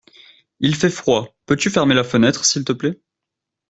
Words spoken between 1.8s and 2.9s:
la fenêtre s'il te